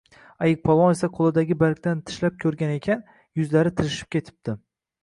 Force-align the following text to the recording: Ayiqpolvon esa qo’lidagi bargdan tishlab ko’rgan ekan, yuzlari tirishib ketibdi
Ayiqpolvon 0.45 0.93
esa 0.93 1.09
qo’lidagi 1.17 1.59
bargdan 1.61 2.01
tishlab 2.09 2.41
ko’rgan 2.47 2.75
ekan, 2.79 3.05
yuzlari 3.43 3.79
tirishib 3.81 4.15
ketibdi 4.19 4.61